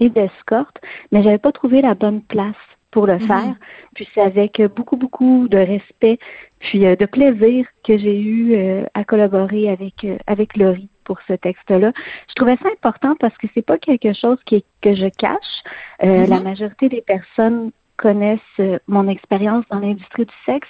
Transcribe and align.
et 0.00 0.10
d'escorte, 0.10 0.78
mais 1.12 1.22
j'avais 1.22 1.38
pas 1.38 1.52
trouvé 1.52 1.82
la 1.82 1.94
bonne 1.94 2.22
place 2.22 2.54
pour 2.96 3.06
le 3.06 3.14
mhm. 3.14 3.26
faire. 3.26 3.54
Puis 3.94 4.08
c'est 4.14 4.22
avec 4.22 4.60
beaucoup, 4.74 4.96
beaucoup 4.96 5.48
de 5.48 5.58
respect, 5.58 6.18
puis 6.60 6.86
euh, 6.86 6.96
de 6.96 7.04
plaisir 7.04 7.66
que 7.84 7.98
j'ai 7.98 8.18
eu 8.18 8.54
euh, 8.54 8.84
à 8.94 9.04
collaborer 9.04 9.68
avec 9.68 10.02
euh, 10.04 10.16
avec 10.26 10.56
Laurie 10.56 10.88
pour 11.04 11.18
ce 11.28 11.34
texte-là. 11.34 11.92
Je 12.28 12.34
trouvais 12.34 12.56
ça 12.56 12.68
important 12.70 13.14
parce 13.20 13.36
que 13.36 13.46
c'est 13.52 13.66
pas 13.66 13.76
quelque 13.76 14.14
chose 14.14 14.38
qui 14.46 14.64
que 14.80 14.94
je 14.94 15.08
cache. 15.08 15.62
Mhm. 16.02 16.30
La 16.30 16.40
majorité 16.40 16.88
des 16.88 17.02
personnes 17.02 17.70
connaissent 17.98 18.80
mon 18.88 19.08
expérience 19.08 19.64
dans 19.70 19.78
l'industrie 19.78 20.26
du 20.26 20.34
sexe, 20.46 20.68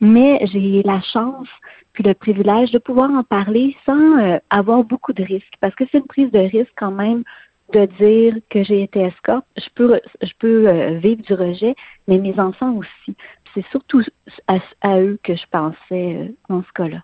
mais 0.00 0.40
j'ai 0.52 0.82
la 0.84 1.00
chance 1.00 1.48
puis 1.92 2.02
le 2.02 2.14
privilège 2.14 2.72
de 2.72 2.78
pouvoir 2.78 3.10
en 3.10 3.22
parler 3.22 3.76
sans 3.86 4.40
avoir 4.50 4.82
beaucoup 4.82 5.12
de 5.12 5.22
risques, 5.22 5.54
parce 5.60 5.74
que 5.76 5.84
c'est 5.90 5.98
une 5.98 6.06
prise 6.06 6.32
de 6.32 6.40
risque 6.40 6.72
quand 6.76 6.90
même 6.90 7.22
de 7.72 7.86
dire 7.98 8.34
que 8.50 8.62
j'ai 8.62 8.82
été 8.82 9.00
escorte. 9.00 9.46
Je 9.56 9.68
peux, 9.74 10.00
je 10.22 10.32
peux 10.38 10.68
euh, 10.68 10.98
vivre 10.98 11.22
du 11.22 11.34
rejet, 11.34 11.74
mais 12.08 12.18
mes 12.18 12.38
enfants 12.38 12.72
aussi. 12.74 13.16
C'est 13.54 13.64
surtout 13.70 14.02
à, 14.48 15.00
eux 15.00 15.18
que 15.22 15.34
je 15.34 15.44
pensais 15.50 15.76
euh, 15.92 16.28
dans 16.48 16.62
ce 16.62 16.72
cas-là. 16.74 17.02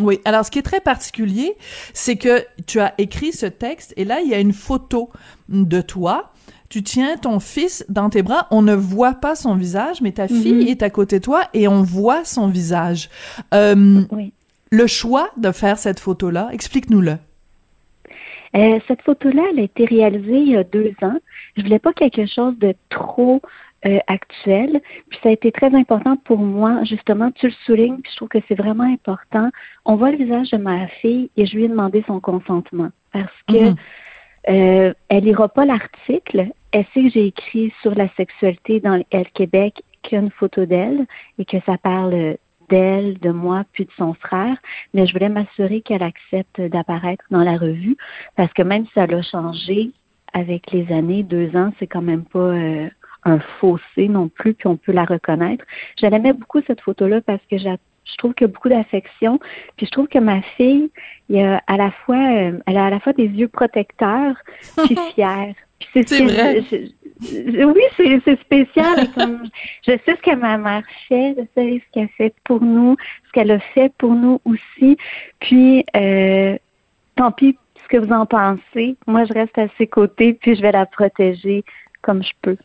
Oui. 0.00 0.20
Alors, 0.24 0.44
ce 0.44 0.50
qui 0.50 0.58
est 0.58 0.62
très 0.62 0.80
particulier, 0.80 1.54
c'est 1.92 2.16
que 2.16 2.44
tu 2.66 2.80
as 2.80 2.94
écrit 2.98 3.32
ce 3.32 3.46
texte 3.46 3.92
et 3.96 4.04
là, 4.04 4.20
il 4.20 4.28
y 4.28 4.34
a 4.34 4.38
une 4.38 4.54
photo 4.54 5.10
de 5.48 5.80
toi. 5.82 6.32
Tu 6.70 6.82
tiens 6.82 7.18
ton 7.18 7.38
fils 7.40 7.84
dans 7.90 8.08
tes 8.08 8.22
bras. 8.22 8.46
On 8.50 8.62
ne 8.62 8.74
voit 8.74 9.14
pas 9.14 9.34
son 9.34 9.56
visage, 9.56 10.00
mais 10.00 10.12
ta 10.12 10.28
fille 10.28 10.64
mm-hmm. 10.64 10.68
est 10.68 10.82
à 10.82 10.88
côté 10.88 11.18
de 11.18 11.24
toi 11.24 11.42
et 11.52 11.68
on 11.68 11.82
voit 11.82 12.24
son 12.24 12.48
visage. 12.48 13.10
Euh, 13.52 14.02
oui. 14.10 14.32
Le 14.70 14.86
choix 14.86 15.28
de 15.36 15.52
faire 15.52 15.76
cette 15.76 16.00
photo-là, 16.00 16.48
explique-nous-le. 16.50 17.18
Euh, 18.54 18.78
cette 18.86 19.02
photo-là, 19.02 19.42
elle 19.50 19.60
a 19.60 19.62
été 19.62 19.84
réalisée 19.84 20.38
il 20.38 20.50
y 20.50 20.56
a 20.56 20.64
deux 20.64 20.92
ans. 21.02 21.18
Je 21.56 21.62
voulais 21.62 21.78
pas 21.78 21.92
quelque 21.92 22.26
chose 22.26 22.58
de 22.58 22.74
trop 22.90 23.40
euh, 23.86 23.98
actuel. 24.06 24.80
Puis 25.08 25.18
ça 25.22 25.30
a 25.30 25.32
été 25.32 25.50
très 25.50 25.74
important 25.74 26.16
pour 26.16 26.38
moi, 26.38 26.84
justement, 26.84 27.30
tu 27.32 27.46
le 27.46 27.54
soulignes, 27.64 27.98
puis 28.00 28.12
je 28.12 28.16
trouve 28.16 28.28
que 28.28 28.38
c'est 28.46 28.54
vraiment 28.54 28.84
important. 28.84 29.50
On 29.84 29.96
voit 29.96 30.12
le 30.12 30.18
visage 30.18 30.50
de 30.50 30.58
ma 30.58 30.86
fille 30.86 31.30
et 31.36 31.46
je 31.46 31.56
lui 31.56 31.64
ai 31.64 31.68
demandé 31.68 32.04
son 32.06 32.20
consentement 32.20 32.90
parce 33.12 33.42
que 33.48 33.70
mhm. 33.70 33.76
euh, 34.50 34.94
elle 35.08 35.24
lira 35.24 35.48
pas 35.48 35.64
l'article. 35.64 36.48
Elle 36.72 36.84
sait 36.94 37.02
que 37.02 37.10
j'ai 37.10 37.26
écrit 37.26 37.72
sur 37.82 37.94
la 37.94 38.08
sexualité 38.16 38.80
dans 38.80 38.96
le 38.96 39.24
Québec 39.34 39.82
qu'il 40.02 40.16
y 40.16 40.20
a 40.20 40.24
une 40.24 40.30
photo 40.30 40.64
d'elle 40.64 41.06
et 41.38 41.44
que 41.44 41.58
ça 41.66 41.76
parle 41.78 42.36
d'elle, 42.72 43.18
de 43.18 43.30
moi, 43.30 43.64
puis 43.72 43.84
de 43.84 43.90
son 43.98 44.14
frère, 44.14 44.56
mais 44.94 45.06
je 45.06 45.12
voulais 45.12 45.28
m'assurer 45.28 45.82
qu'elle 45.82 46.02
accepte 46.02 46.58
d'apparaître 46.58 47.24
dans 47.30 47.44
la 47.44 47.58
revue, 47.58 47.96
parce 48.34 48.52
que 48.54 48.62
même 48.62 48.86
si 48.86 48.92
ça 48.94 49.06
l'a 49.06 49.20
changé 49.20 49.90
avec 50.32 50.72
les 50.72 50.90
années, 50.90 51.22
deux 51.22 51.54
ans, 51.54 51.70
c'est 51.78 51.86
quand 51.86 52.00
même 52.00 52.24
pas 52.24 52.38
euh, 52.38 52.88
un 53.24 53.38
fossé 53.60 54.08
non 54.08 54.28
plus, 54.28 54.54
puis 54.54 54.66
on 54.68 54.76
peut 54.76 54.92
la 54.92 55.04
reconnaître. 55.04 55.64
J'aimais 56.00 56.32
beaucoup 56.32 56.62
cette 56.66 56.80
photo-là 56.80 57.20
parce 57.20 57.42
que 57.50 57.58
je 57.58 58.16
trouve 58.16 58.32
qu'il 58.32 58.46
y 58.46 58.50
a 58.50 58.52
beaucoup 58.52 58.70
d'affection, 58.70 59.38
puis 59.76 59.84
je 59.84 59.90
trouve 59.90 60.08
que 60.08 60.18
ma 60.18 60.40
fille, 60.56 60.90
il 61.28 61.36
y 61.36 61.42
a 61.42 61.62
à 61.66 61.76
la 61.76 61.90
fois, 61.90 62.16
euh, 62.16 62.58
elle 62.66 62.78
a 62.78 62.86
à 62.86 62.90
la 62.90 63.00
fois 63.00 63.12
des 63.12 63.26
yeux 63.26 63.48
protecteurs, 63.48 64.36
puis 64.86 64.96
fiers. 65.14 65.54
C'est 65.92 66.24
vrai. 66.24 66.62
Oui, 67.22 67.82
c'est 68.24 68.40
spécial. 68.40 69.08
je 69.86 69.92
sais 69.92 70.16
ce 70.16 70.22
que 70.22 70.34
ma 70.34 70.58
mère 70.58 70.82
fait, 71.08 71.34
je 71.38 71.42
sais 71.54 71.82
ce 71.84 71.92
qu'elle 71.92 72.08
fait 72.16 72.34
pour 72.44 72.60
nous, 72.62 72.96
ce 73.26 73.32
qu'elle 73.32 73.50
a 73.50 73.58
fait 73.58 73.92
pour 73.98 74.14
nous 74.14 74.40
aussi. 74.44 74.96
Puis, 75.40 75.84
euh, 75.96 76.56
tant 77.16 77.32
pis 77.32 77.56
ce 77.82 77.88
que 77.88 77.96
vous 77.98 78.12
en 78.12 78.26
pensez. 78.26 78.96
Moi, 79.06 79.24
je 79.24 79.32
reste 79.32 79.58
à 79.58 79.66
ses 79.78 79.86
côtés, 79.86 80.34
puis 80.34 80.54
je 80.54 80.62
vais 80.62 80.72
la 80.72 80.86
protéger 80.86 81.64
comme 82.00 82.22
je 82.22 82.32
peux. 82.42 82.56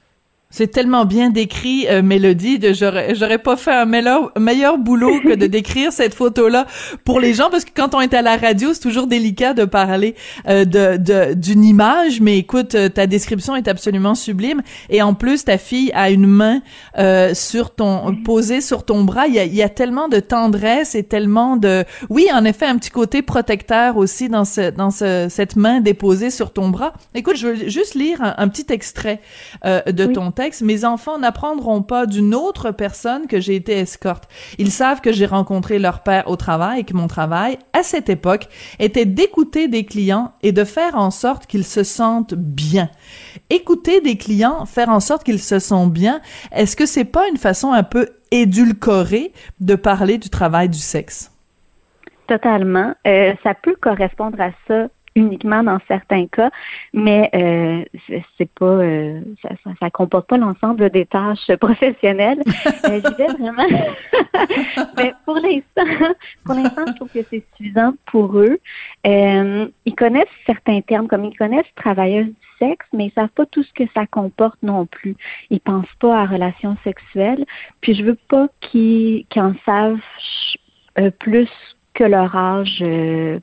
C'est 0.49 0.67
tellement 0.67 1.03
bien 1.03 1.29
décrit, 1.29 1.87
euh, 1.89 2.01
Mélodie, 2.01 2.57
de 2.57 2.71
j'aurais 2.71 3.15
j'aurais 3.15 3.37
pas 3.37 3.57
fait 3.57 3.73
un 3.73 3.83
meilleur, 3.83 4.31
meilleur 4.39 4.77
boulot 4.77 5.19
que 5.19 5.35
de 5.35 5.45
décrire 5.57 5.91
cette 5.91 6.13
photo-là 6.13 6.65
pour 7.03 7.19
les 7.19 7.33
gens, 7.33 7.49
parce 7.49 7.65
que 7.65 7.71
quand 7.75 7.93
on 7.93 7.99
est 7.99 8.13
à 8.13 8.21
la 8.21 8.37
radio, 8.37 8.73
c'est 8.73 8.79
toujours 8.79 9.07
délicat 9.07 9.53
de 9.53 9.65
parler 9.65 10.15
euh, 10.47 10.63
de 10.63 11.33
d'une 11.33 11.65
image, 11.65 12.21
mais 12.21 12.37
écoute, 12.37 12.75
euh, 12.75 12.87
ta 12.87 13.07
description 13.07 13.57
est 13.57 13.67
absolument 13.67 14.15
sublime, 14.15 14.61
et 14.89 15.01
en 15.01 15.13
plus, 15.13 15.43
ta 15.43 15.57
fille 15.57 15.91
a 15.93 16.11
une 16.11 16.27
main 16.27 16.61
euh, 16.97 17.33
sur 17.33 17.75
ton 17.75 18.15
posée 18.23 18.61
sur 18.61 18.85
ton 18.85 19.03
bras. 19.03 19.27
Il 19.27 19.33
y 19.33 19.39
a, 19.39 19.43
il 19.43 19.53
y 19.53 19.63
a 19.63 19.69
tellement 19.69 20.07
de 20.07 20.21
tendresse 20.21 20.95
et 20.95 21.03
tellement 21.03 21.57
de, 21.57 21.83
oui, 22.09 22.27
en 22.33 22.45
effet, 22.45 22.67
un 22.67 22.77
petit 22.77 22.89
côté 22.89 23.21
protecteur 23.21 23.97
aussi 23.97 24.29
dans 24.29 24.45
ce 24.45 24.69
dans 24.69 24.91
ce, 24.91 25.27
cette 25.29 25.57
main 25.57 25.81
déposée 25.81 26.29
sur 26.29 26.53
ton 26.53 26.69
bras. 26.69 26.93
Écoute, 27.15 27.35
je 27.35 27.47
veux 27.47 27.69
juste 27.69 27.95
lire 27.95 28.19
un, 28.21 28.47
petit 28.47 28.67
extrait 28.69 29.19
de 29.65 30.05
ton 30.05 30.31
mes 30.61 30.85
enfants 30.85 31.17
n'apprendront 31.17 31.81
pas 31.81 32.05
d'une 32.05 32.35
autre 32.35 32.71
personne 32.71 33.27
que 33.27 33.39
j'ai 33.39 33.55
été 33.55 33.73
escorte. 33.73 34.27
Ils 34.57 34.71
savent 34.71 35.01
que 35.01 35.11
j'ai 35.11 35.25
rencontré 35.25 35.79
leur 35.79 36.03
père 36.03 36.29
au 36.29 36.35
travail 36.35 36.81
et 36.81 36.83
que 36.83 36.93
mon 36.93 37.07
travail, 37.07 37.57
à 37.73 37.83
cette 37.83 38.09
époque, 38.09 38.47
était 38.79 39.05
d'écouter 39.05 39.67
des 39.67 39.85
clients 39.85 40.33
et 40.43 40.51
de 40.51 40.63
faire 40.63 40.95
en 40.95 41.11
sorte 41.11 41.47
qu'ils 41.47 41.65
se 41.65 41.83
sentent 41.83 42.35
bien. 42.35 42.89
écouter 43.49 44.01
des 44.01 44.17
clients, 44.17 44.65
faire 44.65 44.89
en 44.89 44.99
sorte 44.99 45.23
qu'ils 45.23 45.41
se 45.41 45.59
sentent 45.59 45.93
bien, 45.93 46.21
est-ce 46.51 46.75
que 46.75 46.85
c'est 46.85 47.05
pas 47.05 47.27
une 47.29 47.37
façon 47.37 47.71
un 47.71 47.83
peu 47.83 48.09
édulcorée 48.31 49.31
de 49.59 49.75
parler 49.75 50.17
du 50.17 50.29
travail 50.29 50.69
du 50.69 50.79
sexe? 50.79 51.31
Totalement. 52.27 52.93
Euh, 53.05 53.33
ça 53.43 53.53
peut 53.53 53.75
correspondre 53.79 54.39
à 54.41 54.51
ça 54.67 54.87
uniquement 55.17 55.63
dans 55.63 55.79
certains 55.87 56.27
cas, 56.27 56.51
mais 56.93 57.29
euh, 57.33 57.83
c'est 58.37 58.49
pas 58.51 58.65
euh, 58.65 59.19
ça, 59.41 59.49
ça, 59.79 59.89
comporte 59.89 60.27
pas 60.27 60.37
l'ensemble 60.37 60.91
des 60.91 61.07
tâches 61.07 61.51
professionnelles. 61.59 62.39
euh, 62.85 63.01
J'y 63.03 63.15
vais 63.15 63.27
vraiment. 63.33 63.67
mais 64.97 65.13
pour 65.25 65.35
l'instant, 65.35 66.13
pour 66.45 66.53
l'instant, 66.53 66.85
je 66.87 66.93
trouve 66.93 67.09
que 67.09 67.23
c'est 67.29 67.43
suffisant 67.57 67.93
pour 68.05 68.37
eux. 68.37 68.59
Euh, 69.07 69.67
ils 69.85 69.95
connaissent 69.95 70.25
certains 70.45 70.81
termes, 70.81 71.07
comme 71.07 71.25
ils 71.25 71.35
connaissent 71.35 71.73
travailleuse 71.75 72.27
du 72.27 72.35
sexe, 72.59 72.85
mais 72.93 73.07
ils 73.07 73.13
savent 73.13 73.29
pas 73.29 73.47
tout 73.47 73.63
ce 73.63 73.73
que 73.73 73.89
ça 73.95 74.05
comporte 74.05 74.61
non 74.61 74.85
plus. 74.85 75.15
Ils 75.49 75.59
pensent 75.59 75.85
pas 75.99 76.21
à 76.21 76.25
relations 76.25 76.77
sexuelles. 76.83 77.43
Puis 77.81 77.95
je 77.95 78.03
veux 78.03 78.17
pas 78.29 78.49
qu'ils 78.61 79.25
en 79.35 79.53
savent 79.65 79.97
euh, 80.99 81.09
plus 81.09 81.49
que 81.95 82.03
leur 82.03 82.35
âge 82.35 82.77
euh, 82.81 83.39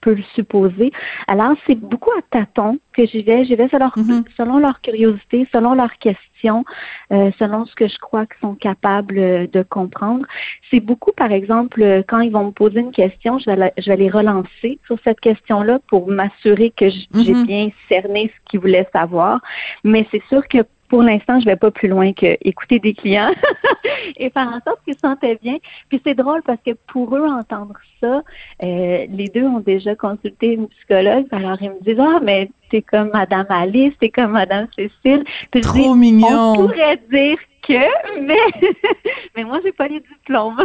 peut 0.00 0.14
le 0.14 0.22
supposer. 0.34 0.92
Alors, 1.26 1.54
c'est 1.66 1.74
beaucoup 1.74 2.10
à 2.10 2.22
tâtons 2.30 2.78
que 2.92 3.06
j'y 3.06 3.22
vais. 3.22 3.44
J'y 3.44 3.56
vais 3.56 3.68
selon, 3.68 3.88
mm-hmm. 3.88 4.24
selon 4.36 4.58
leur 4.58 4.80
curiosité, 4.80 5.46
selon 5.52 5.74
leurs 5.74 5.96
questions, 5.98 6.64
euh, 7.12 7.30
selon 7.38 7.66
ce 7.66 7.74
que 7.74 7.88
je 7.88 7.98
crois 7.98 8.26
qu'ils 8.26 8.40
sont 8.40 8.54
capables 8.54 9.18
euh, 9.18 9.46
de 9.46 9.62
comprendre. 9.62 10.24
C'est 10.70 10.80
beaucoup, 10.80 11.12
par 11.12 11.32
exemple, 11.32 11.82
euh, 11.82 12.02
quand 12.06 12.20
ils 12.20 12.32
vont 12.32 12.46
me 12.46 12.52
poser 12.52 12.80
une 12.80 12.92
question, 12.92 13.38
je 13.38 13.50
vais, 13.50 13.72
je 13.76 13.90
vais 13.90 13.96
les 13.96 14.10
relancer 14.10 14.78
sur 14.86 14.98
cette 15.04 15.20
question-là 15.20 15.80
pour 15.88 16.08
m'assurer 16.08 16.70
que 16.70 16.88
j'ai 16.88 17.06
mm-hmm. 17.12 17.46
bien 17.46 17.70
cerné 17.88 18.32
ce 18.34 18.50
qu'ils 18.50 18.60
voulaient 18.60 18.88
savoir. 18.92 19.40
Mais 19.84 20.06
c'est 20.10 20.22
sûr 20.28 20.46
que 20.48 20.58
pour 20.88 21.02
l'instant, 21.02 21.40
je 21.40 21.44
vais 21.44 21.56
pas 21.56 21.70
plus 21.70 21.88
loin 21.88 22.12
que 22.12 22.36
écouter 22.42 22.78
des 22.78 22.94
clients 22.94 23.32
et 24.16 24.30
faire 24.30 24.48
en 24.48 24.60
sorte 24.66 24.82
qu'ils 24.84 24.94
se 24.94 25.00
sentaient 25.00 25.38
bien. 25.42 25.56
Puis 25.88 26.00
c'est 26.04 26.14
drôle 26.14 26.42
parce 26.42 26.60
que 26.64 26.72
pour 26.86 27.14
eux 27.16 27.26
entendre 27.26 27.74
ça, 28.00 28.22
euh, 28.62 29.06
les 29.10 29.28
deux 29.28 29.44
ont 29.44 29.60
déjà 29.60 29.94
consulté 29.94 30.54
une 30.54 30.68
psychologue. 30.68 31.26
Alors 31.30 31.58
ils 31.60 31.70
me 31.70 31.82
disent 31.82 32.00
ah 32.00 32.20
mais 32.22 32.50
t'es 32.70 32.82
comme 32.82 33.10
Madame 33.12 33.46
Alice, 33.48 33.94
t'es 34.00 34.10
comme 34.10 34.32
Madame 34.32 34.66
Cécile. 34.76 35.24
Trop 35.62 35.94
mignon. 35.94 36.52
On 36.52 36.54
pourrait 36.68 37.00
dire 37.10 37.38
que, 37.66 38.20
mais, 38.20 38.38
mais 39.36 39.44
moi, 39.44 39.60
j'ai 39.62 39.72
pas 39.72 39.88
les 39.88 40.00
diplômes. 40.00 40.56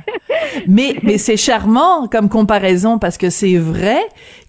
mais, 0.66 0.96
mais 1.02 1.18
c'est 1.18 1.36
charmant 1.36 2.08
comme 2.08 2.28
comparaison 2.28 2.98
parce 2.98 3.18
que 3.18 3.30
c'est 3.30 3.58
vrai 3.58 4.00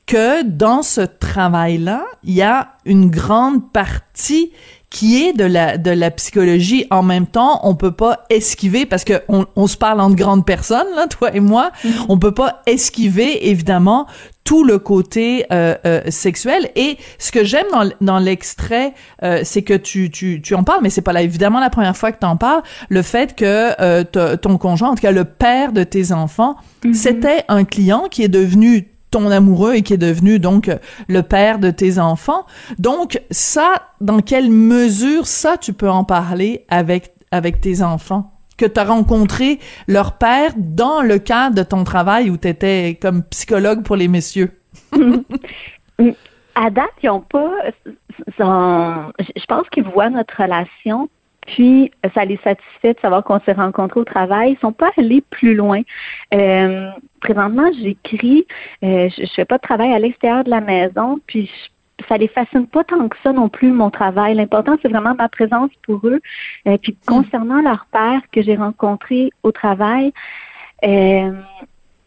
que 0.05 0.43
dans 0.43 0.81
ce 0.81 1.01
travail-là, 1.01 2.05
il 2.23 2.33
y 2.33 2.41
a 2.41 2.73
une 2.85 3.09
grande 3.09 3.71
partie 3.71 4.51
qui 4.93 5.23
est 5.23 5.33
de 5.33 5.43
la 5.43 5.77
de 5.77 5.89
la 5.89 6.11
psychologie 6.11 6.85
en 6.91 7.01
même 7.01 7.25
temps 7.25 7.59
on 7.63 7.75
peut 7.75 7.91
pas 7.91 8.25
esquiver 8.29 8.85
parce 8.85 9.03
que 9.03 9.23
on, 9.27 9.45
on 9.55 9.65
se 9.65 9.75
parle 9.75 9.99
entre 9.99 10.15
grandes 10.15 10.45
personnes 10.45 10.87
là 10.95 11.07
toi 11.07 11.35
et 11.35 11.39
moi 11.39 11.71
mm-hmm. 11.83 12.05
on 12.09 12.19
peut 12.19 12.33
pas 12.33 12.61
esquiver 12.67 13.49
évidemment 13.49 14.05
tout 14.43 14.63
le 14.63 14.77
côté 14.77 15.45
euh, 15.51 15.75
euh, 15.85 16.01
sexuel 16.09 16.69
et 16.75 16.97
ce 17.17 17.31
que 17.31 17.43
j'aime 17.43 17.65
dans, 17.71 17.89
dans 18.01 18.19
l'extrait 18.19 18.93
euh, 19.23 19.41
c'est 19.43 19.63
que 19.63 19.73
tu, 19.73 20.11
tu 20.11 20.41
tu 20.43 20.53
en 20.53 20.63
parles 20.63 20.81
mais 20.83 20.91
c'est 20.91 21.01
pas 21.01 21.13
là 21.13 21.23
évidemment 21.23 21.59
la 21.59 21.71
première 21.71 21.97
fois 21.97 22.11
que 22.11 22.19
tu 22.19 22.27
en 22.27 22.37
parles 22.37 22.61
le 22.89 23.01
fait 23.01 23.35
que 23.35 23.71
euh, 23.81 24.03
ton 24.37 24.57
conjoint 24.59 24.89
en 24.89 24.95
tout 24.95 25.01
cas 25.01 25.11
le 25.11 25.25
père 25.25 25.71
de 25.71 25.83
tes 25.83 26.11
enfants 26.11 26.55
mm-hmm. 26.83 26.93
c'était 26.93 27.45
un 27.47 27.63
client 27.63 28.09
qui 28.11 28.21
est 28.21 28.29
devenu 28.29 28.92
ton 29.13 29.29
amoureux 29.31 29.75
et 29.75 29.81
qui 29.81 29.93
est 29.93 29.97
devenu 29.97 30.39
donc 30.39 30.69
le 31.07 31.21
père 31.21 31.59
de 31.59 31.69
tes 31.71 31.99
enfants. 31.99 32.45
Donc 32.79 33.21
ça, 33.31 33.89
dans 34.01 34.19
quelle 34.19 34.49
mesure 34.49 35.27
ça 35.27 35.57
tu 35.57 35.73
peux 35.73 35.89
en 35.89 36.03
parler 36.03 36.65
avec 36.69 37.13
avec 37.31 37.61
tes 37.61 37.81
enfants? 37.81 38.29
que 38.55 38.65
tu 38.67 38.79
as 38.79 38.83
rencontré 38.83 39.59
leur 39.87 40.19
père 40.19 40.51
dans 40.55 41.01
le 41.01 41.17
cadre 41.17 41.55
de 41.55 41.63
ton 41.63 41.83
travail 41.83 42.29
où 42.29 42.37
tu 42.37 42.47
étais 42.47 42.99
comme 43.01 43.23
psychologue 43.23 43.83
pour 43.83 43.95
les 43.95 44.07
messieurs? 44.07 44.51
à 46.55 46.69
date, 46.69 46.91
ils 47.01 47.07
n'ont 47.07 47.21
pas. 47.21 47.51
Je 48.37 49.45
pense 49.47 49.67
qu'ils 49.69 49.85
voient 49.85 50.11
notre 50.11 50.39
relation 50.39 51.09
puis, 51.45 51.91
ça 52.13 52.25
les 52.25 52.37
satisfait 52.37 52.93
de 52.93 52.99
savoir 52.99 53.23
qu'on 53.23 53.39
s'est 53.41 53.53
rencontrés 53.53 53.99
au 53.99 54.05
travail. 54.05 54.53
Ils 54.53 54.59
sont 54.59 54.71
pas 54.71 54.91
allés 54.97 55.21
plus 55.21 55.55
loin. 55.55 55.81
Euh, 56.33 56.89
présentement, 57.19 57.69
j'écris. 57.81 58.45
Euh, 58.83 59.09
je, 59.09 59.25
je 59.25 59.33
fais 59.33 59.45
pas 59.45 59.57
de 59.57 59.63
travail 59.63 59.93
à 59.93 59.99
l'extérieur 59.99 60.43
de 60.43 60.49
la 60.49 60.61
maison. 60.61 61.19
Puis, 61.27 61.49
ça 62.07 62.17
les 62.17 62.27
fascine 62.27 62.67
pas 62.67 62.83
tant 62.83 63.07
que 63.07 63.17
ça 63.23 63.33
non 63.33 63.49
plus 63.49 63.71
mon 63.71 63.89
travail. 63.89 64.35
L'important 64.35 64.77
c'est 64.81 64.89
vraiment 64.89 65.15
ma 65.15 65.29
présence 65.29 65.71
pour 65.83 66.05
eux. 66.05 66.21
Euh, 66.67 66.77
puis 66.77 66.93
hmm. 66.93 67.05
concernant 67.05 67.61
leur 67.61 67.85
père 67.91 68.21
que 68.31 68.41
j'ai 68.41 68.55
rencontré 68.55 69.29
au 69.43 69.51
travail, 69.51 70.13
euh, 70.83 71.31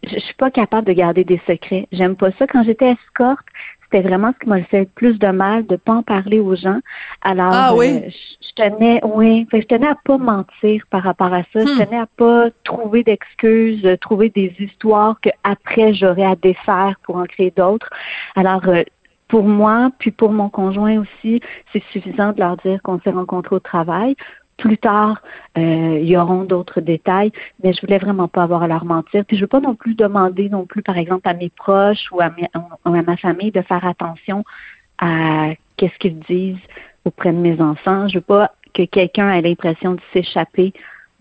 je 0.02 0.18
suis 0.18 0.34
pas 0.34 0.50
capable 0.50 0.86
de 0.86 0.92
garder 0.92 1.24
des 1.24 1.40
secrets. 1.46 1.88
J'aime 1.92 2.16
pas 2.16 2.30
ça. 2.32 2.46
Quand 2.46 2.62
j'étais 2.62 2.92
escorte, 2.92 3.46
c'était 3.90 4.06
vraiment 4.06 4.32
ce 4.32 4.44
qui 4.44 4.48
m'a 4.48 4.62
fait 4.64 4.80
le 4.80 4.86
plus 4.86 5.18
de 5.18 5.28
mal 5.28 5.66
de 5.66 5.76
pas 5.76 5.94
en 5.94 6.02
parler 6.02 6.40
aux 6.40 6.56
gens. 6.56 6.80
Alors, 7.22 7.52
ah, 7.52 7.74
oui? 7.74 8.02
Euh, 8.04 8.10
je, 8.40 8.52
tenais, 8.54 9.00
oui, 9.04 9.46
je 9.52 9.58
tenais 9.60 9.86
à 9.86 9.96
pas 10.04 10.18
mentir 10.18 10.82
par 10.90 11.02
rapport 11.02 11.32
à 11.32 11.42
ça. 11.52 11.60
Je 11.60 11.74
hmm. 11.74 11.84
tenais 11.84 11.98
à 11.98 12.06
pas 12.16 12.48
trouver 12.64 13.04
d'excuses, 13.04 13.84
euh, 13.84 13.96
trouver 13.96 14.30
des 14.30 14.54
histoires 14.58 15.20
que 15.20 15.30
après 15.44 15.94
j'aurais 15.94 16.24
à 16.24 16.36
défaire 16.36 16.96
pour 17.04 17.16
en 17.16 17.24
créer 17.24 17.52
d'autres. 17.56 17.90
Alors, 18.34 18.66
euh, 18.68 18.82
pour 19.28 19.44
moi, 19.44 19.90
puis 19.98 20.10
pour 20.10 20.30
mon 20.32 20.48
conjoint 20.48 21.00
aussi, 21.00 21.40
c'est 21.72 21.82
suffisant 21.90 22.32
de 22.32 22.40
leur 22.40 22.56
dire 22.58 22.80
qu'on 22.82 23.00
s'est 23.00 23.10
rencontrés 23.10 23.56
au 23.56 23.60
travail 23.60 24.16
plus 24.56 24.78
tard, 24.78 25.20
euh, 25.58 25.98
il 26.00 26.08
y 26.08 26.16
auront 26.16 26.44
d'autres 26.44 26.80
détails, 26.80 27.32
mais 27.62 27.72
je 27.72 27.80
voulais 27.80 27.98
vraiment 27.98 28.28
pas 28.28 28.42
avoir 28.42 28.62
à 28.62 28.68
leur 28.68 28.84
mentir. 28.84 29.24
Puis 29.24 29.36
je 29.36 29.42
veux 29.42 29.48
pas 29.48 29.60
non 29.60 29.74
plus 29.74 29.94
demander 29.94 30.48
non 30.48 30.66
plus, 30.66 30.82
par 30.82 30.96
exemple, 30.96 31.28
à 31.28 31.34
mes 31.34 31.50
proches 31.50 32.10
ou 32.10 32.20
à, 32.20 32.30
ma 32.84 33.16
famille 33.16 33.50
de 33.50 33.62
faire 33.62 33.84
attention 33.84 34.44
à 34.98 35.50
qu'est-ce 35.76 35.98
qu'ils 35.98 36.18
disent 36.20 36.56
auprès 37.04 37.32
de 37.32 37.38
mes 37.38 37.60
enfants. 37.60 38.08
Je 38.08 38.18
veux 38.18 38.24
pas 38.24 38.52
que 38.72 38.84
quelqu'un 38.84 39.30
ait 39.32 39.42
l'impression 39.42 39.94
de 39.94 40.00
s'échapper 40.12 40.72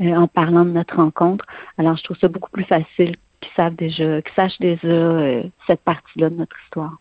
euh, 0.02 0.16
en 0.16 0.28
parlant 0.28 0.66
de 0.66 0.72
notre 0.72 0.96
rencontre. 0.96 1.46
Alors 1.78 1.98
je 1.98 2.04
trouve 2.04 2.18
ça 2.18 2.28
beaucoup 2.28 2.52
plus 2.52 2.66
facile 2.66 3.16
qu'ils 3.42 3.54
savent 3.56 3.76
déjà, 3.76 4.22
qu'ils 4.22 4.34
sachent 4.36 4.60
déjà 4.60 4.88
euh, 4.88 5.44
cette 5.68 5.82
partie-là 5.82 6.30
de 6.30 6.36
notre 6.36 6.56
histoire. 6.66 6.98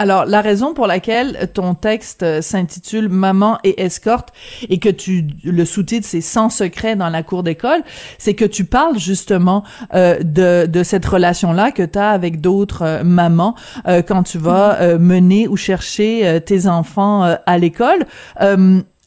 Alors, 0.00 0.26
la 0.26 0.40
raison 0.42 0.74
pour 0.74 0.86
laquelle 0.86 1.50
ton 1.52 1.74
texte 1.74 2.22
euh, 2.22 2.40
s'intitule 2.40 3.08
Maman 3.08 3.58
et 3.64 3.82
escorte 3.82 4.28
et 4.68 4.78
que 4.78 4.88
tu 4.88 5.26
le 5.42 5.64
sous-titre 5.64 6.06
c'est 6.06 6.20
Sans 6.20 6.50
secret 6.50 6.94
dans 6.94 7.08
la 7.08 7.24
cour 7.24 7.42
d'école, 7.42 7.82
c'est 8.16 8.34
que 8.34 8.44
tu 8.44 8.64
parles 8.64 8.96
justement 8.96 9.64
euh, 9.94 10.20
de, 10.22 10.66
de 10.66 10.82
cette 10.84 11.04
relation-là 11.04 11.72
que 11.72 11.82
tu 11.82 11.98
as 11.98 12.10
avec 12.10 12.40
d'autres 12.40 12.82
euh, 12.82 13.02
mamans 13.02 13.56
euh, 13.88 14.02
quand 14.02 14.22
tu 14.22 14.38
vas 14.38 14.78
mm-hmm. 14.78 14.98
mener 14.98 15.48
ou 15.48 15.56
chercher 15.56 16.40
tes 16.46 16.68
enfants 16.68 17.22
à 17.22 17.58
l'école. 17.58 18.06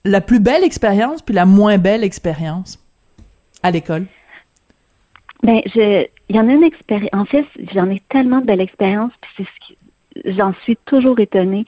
la 0.04 0.22
plus 0.22 0.40
belle 0.40 0.64
expérience 0.64 1.22
puis 1.22 1.34
la 1.34 1.46
moins 1.46 1.78
belle 1.78 2.04
expérience 2.04 2.80
à 3.64 3.72
l'école? 3.72 4.08
Ben, 5.44 5.62
je, 5.74 6.06
il 6.30 6.36
y 6.36 6.40
en 6.40 6.48
a 6.48 6.52
une 6.52 6.64
expérience. 6.64 7.10
En 7.14 7.26
fait, 7.26 7.46
j'en 7.74 7.90
ai 7.90 8.02
tellement 8.10 8.40
de 8.40 8.46
belles 8.46 8.62
expériences, 8.62 9.12
puis 9.22 9.32
c'est 9.38 9.44
ce 9.44 9.68
qui, 9.68 9.78
j'en 10.26 10.54
suis 10.64 10.78
toujours 10.86 11.20
étonnée. 11.20 11.66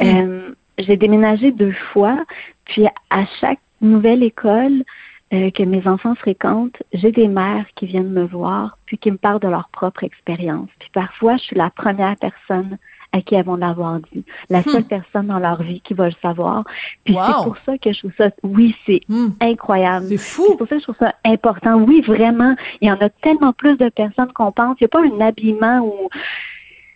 Hmm. 0.00 0.06
Euh, 0.06 0.54
j'ai 0.78 0.96
déménagé 0.96 1.52
deux 1.52 1.74
fois, 1.92 2.18
puis 2.64 2.86
à 3.10 3.26
chaque 3.40 3.60
nouvelle 3.80 4.22
école 4.22 4.84
euh, 5.32 5.50
que 5.50 5.62
mes 5.62 5.86
enfants 5.86 6.14
fréquentent, 6.14 6.82
j'ai 6.92 7.12
des 7.12 7.28
mères 7.28 7.66
qui 7.74 7.86
viennent 7.86 8.12
me 8.12 8.24
voir, 8.24 8.78
puis 8.86 8.98
qui 8.98 9.10
me 9.10 9.16
parlent 9.16 9.40
de 9.40 9.48
leur 9.48 9.68
propre 9.70 10.04
expérience. 10.04 10.68
Puis 10.78 10.90
parfois, 10.92 11.36
je 11.36 11.42
suis 11.42 11.56
la 11.56 11.70
première 11.70 12.16
personne 12.16 12.78
à 13.12 13.20
qui 13.20 13.34
elles 13.34 13.44
vont 13.44 13.56
l'avoir 13.56 14.00
dit. 14.12 14.24
La 14.48 14.60
hmm. 14.60 14.68
seule 14.68 14.84
personne 14.84 15.26
dans 15.26 15.38
leur 15.38 15.62
vie 15.62 15.80
qui 15.82 15.92
va 15.92 16.06
le 16.06 16.14
savoir. 16.22 16.64
Puis 17.04 17.14
c'est 17.14 17.44
pour 17.44 17.56
ça 17.66 17.76
que 17.76 17.92
je 17.92 17.98
trouve 17.98 18.12
ça, 18.16 18.30
oui, 18.42 18.74
c'est 18.86 19.00
hmm. 19.08 19.28
incroyable. 19.40 20.06
C'est 20.08 20.16
fou. 20.16 20.44
C'est 20.48 20.56
pour 20.56 20.68
ça 20.68 20.74
que 20.76 20.80
je 20.80 20.84
trouve 20.84 20.96
ça 20.98 21.14
important. 21.24 21.76
Oui, 21.76 22.00
vraiment. 22.00 22.54
Il 22.80 22.88
y 22.88 22.90
en 22.90 23.00
a 23.00 23.10
tellement 23.10 23.52
plus 23.52 23.76
de 23.76 23.90
personnes 23.90 24.32
qu'on 24.32 24.52
pense. 24.52 24.76
Il 24.80 24.84
n'y 24.84 24.86
a 24.86 24.88
pas 24.88 25.02
un 25.02 25.20
habillement 25.20 25.80
où 25.80 26.08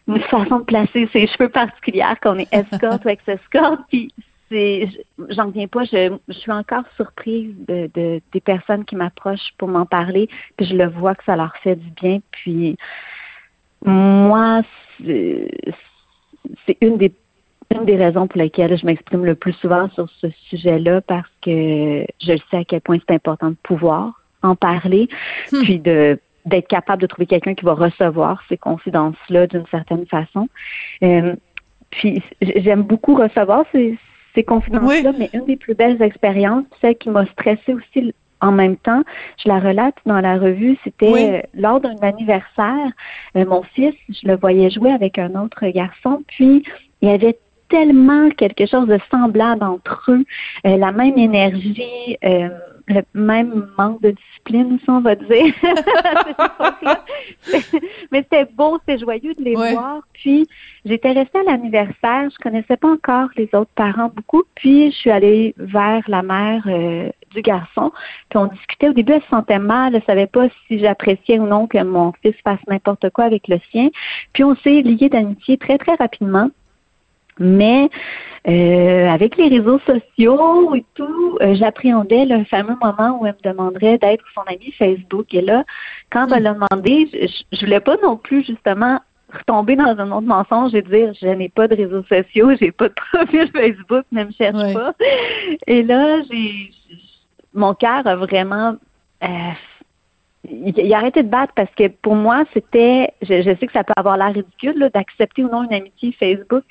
une 0.08 0.20
façon 0.20 0.60
de 0.60 0.64
placer 0.64 1.08
ses 1.12 1.26
cheveux 1.26 1.48
particulière 1.48 2.18
qu'on 2.20 2.38
est 2.38 2.52
escorte 2.52 3.04
ou 3.04 3.08
ex-escorte. 3.08 3.80
Puis 3.88 4.12
c'est, 4.48 4.88
j'en 5.30 5.50
viens 5.50 5.66
pas. 5.66 5.84
Je, 5.84 6.16
je, 6.28 6.32
suis 6.32 6.52
encore 6.52 6.84
surprise 6.96 7.54
de, 7.66 7.90
de 7.94 8.20
des 8.32 8.40
personnes 8.40 8.84
qui 8.84 8.94
m'approchent 8.94 9.52
pour 9.58 9.68
m'en 9.68 9.86
parler. 9.86 10.28
Puis 10.56 10.66
je 10.66 10.76
le 10.76 10.86
vois 10.86 11.14
que 11.14 11.24
ça 11.24 11.36
leur 11.36 11.56
fait 11.56 11.76
du 11.76 11.90
bien. 11.90 12.20
Puis 12.30 12.76
moi, 13.84 14.62
c'est, 14.98 15.50
c'est 16.66 16.78
une 16.80 16.98
des 16.98 17.12
une 17.74 17.84
des 17.84 17.96
raisons 17.96 18.28
pour 18.28 18.40
lesquelles 18.40 18.78
je 18.78 18.86
m'exprime 18.86 19.24
le 19.24 19.34
plus 19.34 19.52
souvent 19.54 19.90
sur 19.90 20.08
ce 20.20 20.28
sujet-là 20.48 21.00
parce 21.00 21.28
que 21.42 22.06
je 22.20 22.36
sais 22.50 22.58
à 22.58 22.64
quel 22.64 22.80
point 22.80 22.98
c'est 23.06 23.14
important 23.14 23.50
de 23.50 23.56
pouvoir 23.62 24.22
en 24.42 24.54
parler, 24.54 25.08
hmm. 25.50 25.62
puis 25.62 25.78
de 25.80 26.18
d'être 26.46 26.68
capable 26.68 27.02
de 27.02 27.06
trouver 27.06 27.26
quelqu'un 27.26 27.54
qui 27.54 27.64
va 27.64 27.74
recevoir 27.74 28.42
ces 28.48 28.56
confidences-là 28.56 29.46
d'une 29.46 29.66
certaine 29.66 30.06
façon. 30.06 30.48
Euh, 31.02 31.34
puis 31.90 32.22
j'aime 32.40 32.82
beaucoup 32.82 33.14
recevoir 33.14 33.64
ces, 33.72 33.98
ces 34.34 34.44
confidences-là, 34.44 35.12
mais 35.18 35.30
une 35.32 35.44
des 35.44 35.56
plus 35.56 35.74
belles 35.74 36.00
expériences, 36.00 36.64
celle 36.80 36.96
qui 36.96 37.10
m'a 37.10 37.26
stressée 37.26 37.74
aussi 37.74 38.14
en 38.40 38.52
même 38.52 38.76
temps, 38.76 39.02
je 39.42 39.48
la 39.48 39.58
relate 39.58 39.94
dans 40.04 40.20
la 40.20 40.38
revue, 40.38 40.76
c'était 40.84 41.12
euh, 41.12 41.40
lors 41.54 41.80
d'un 41.80 41.96
anniversaire, 42.02 42.90
euh, 43.34 43.46
mon 43.46 43.62
fils, 43.62 43.94
je 44.10 44.28
le 44.28 44.36
voyais 44.36 44.70
jouer 44.70 44.92
avec 44.92 45.18
un 45.18 45.34
autre 45.42 45.66
garçon, 45.68 46.22
puis 46.28 46.62
il 47.00 47.08
y 47.08 47.12
avait 47.12 47.38
tellement 47.68 48.30
quelque 48.30 48.66
chose 48.66 48.86
de 48.86 48.98
semblable 49.10 49.64
entre 49.64 50.12
eux, 50.12 50.24
euh, 50.66 50.76
la 50.76 50.92
même 50.92 51.18
énergie, 51.18 52.16
le 52.88 53.02
même 53.14 53.68
manque 53.76 54.00
de 54.00 54.10
discipline, 54.10 54.78
si 54.82 54.90
on 54.90 55.00
va 55.00 55.16
dire. 55.16 55.54
Mais 58.12 58.22
c'était 58.22 58.44
beau, 58.44 58.78
c'était 58.80 58.98
joyeux 58.98 59.34
de 59.34 59.42
les 59.42 59.54
voir. 59.54 60.02
Puis 60.12 60.46
j'étais 60.84 61.12
restée 61.12 61.40
à 61.40 61.42
l'anniversaire, 61.42 62.28
je 62.30 62.36
connaissais 62.40 62.76
pas 62.76 62.88
encore 62.88 63.28
les 63.36 63.48
autres 63.54 63.72
parents 63.74 64.10
beaucoup, 64.14 64.44
puis 64.54 64.92
je 64.92 64.96
suis 64.96 65.10
allée 65.10 65.54
vers 65.58 66.02
la 66.06 66.22
mère 66.22 66.62
euh, 66.66 67.10
du 67.34 67.42
garçon, 67.42 67.90
puis 68.28 68.38
on 68.38 68.46
discutait. 68.46 68.88
Au 68.88 68.92
début, 68.92 69.14
elle 69.14 69.22
se 69.22 69.28
sentait 69.28 69.58
mal, 69.58 69.94
elle 69.94 70.04
savait 70.04 70.28
pas 70.28 70.46
si 70.66 70.78
j'appréciais 70.78 71.40
ou 71.40 71.46
non 71.46 71.66
que 71.66 71.82
mon 71.82 72.12
fils 72.22 72.36
fasse 72.44 72.60
n'importe 72.68 73.10
quoi 73.10 73.24
avec 73.24 73.48
le 73.48 73.58
sien. 73.72 73.88
Puis 74.32 74.44
on 74.44 74.54
s'est 74.56 74.82
liés 74.82 75.08
d'amitié 75.08 75.58
très, 75.58 75.78
très 75.78 75.94
rapidement. 75.94 76.50
Mais 77.38 77.90
euh, 78.48 79.08
avec 79.08 79.36
les 79.36 79.48
réseaux 79.48 79.80
sociaux 79.80 80.74
et 80.74 80.84
tout, 80.94 81.38
euh, 81.40 81.54
j'appréhendais 81.54 82.24
le 82.24 82.44
fameux 82.44 82.76
moment 82.82 83.18
où 83.20 83.26
elle 83.26 83.36
me 83.44 83.50
demanderait 83.50 83.98
d'être 83.98 84.24
son 84.34 84.42
amie 84.42 84.72
Facebook. 84.72 85.34
Et 85.34 85.42
là, 85.42 85.64
quand 86.10 86.28
elle 86.28 86.44
l'a 86.44 86.54
demandé, 86.54 87.08
je, 87.12 87.56
je 87.56 87.64
voulais 87.64 87.80
pas 87.80 87.96
non 88.02 88.16
plus 88.16 88.44
justement 88.44 89.00
retomber 89.32 89.76
dans 89.76 89.98
un 89.98 90.12
autre 90.12 90.26
mensonge 90.26 90.74
et 90.74 90.82
dire 90.82 91.12
je 91.20 91.26
n'ai 91.26 91.48
pas 91.48 91.68
de 91.68 91.74
réseaux 91.74 92.04
sociaux, 92.04 92.52
j'ai 92.60 92.72
pas 92.72 92.88
de 92.88 92.94
profil 92.94 93.50
Facebook, 93.54 94.04
ne 94.12 94.24
me 94.24 94.32
cherche 94.32 94.72
pas. 94.72 94.94
Et 95.66 95.82
là, 95.82 96.22
j'ai 96.30 96.70
mon 97.56 97.74
cœur 97.74 98.06
a 98.06 98.16
vraiment 98.16 98.76
euh, 99.24 99.26
il, 100.50 100.94
a 100.94 100.98
arrêté 100.98 101.22
de 101.22 101.28
battre 101.28 101.52
parce 101.54 101.72
que 101.74 101.88
pour 101.88 102.14
moi, 102.14 102.44
c'était, 102.52 103.12
je, 103.22 103.42
sais 103.42 103.66
que 103.66 103.72
ça 103.72 103.84
peut 103.84 103.92
avoir 103.96 104.16
l'air 104.16 104.32
ridicule 104.32 104.90
d'accepter 104.92 105.44
ou 105.44 105.50
non 105.50 105.64
une 105.64 105.74
amitié 105.74 106.12
Facebook, 106.12 106.64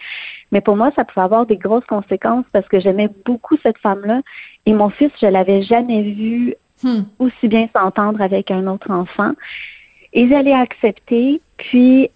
mais 0.51 0.61
pour 0.61 0.75
moi, 0.75 0.91
ça 0.95 1.05
pouvait 1.05 1.23
avoir 1.23 1.45
des 1.45 1.57
grosses 1.57 1.85
conséquences 1.85 2.45
parce 2.51 2.67
que 2.67 2.79
j'aimais 2.79 3.09
beaucoup 3.25 3.57
cette 3.63 3.77
femme-là 3.79 4.21
et 4.65 4.73
mon 4.73 4.89
fils, 4.89 5.11
je 5.21 5.27
l'avais 5.27 5.63
jamais 5.63 6.03
vu 6.03 6.55
hmm. 6.83 7.01
aussi 7.19 7.47
bien 7.47 7.67
s'entendre 7.73 8.21
avec 8.21 8.51
un 8.51 8.67
autre 8.67 8.91
enfant. 8.91 9.33
Et 10.13 10.29
j'allais 10.29 10.53
accepter, 10.53 11.41
puis 11.57 12.09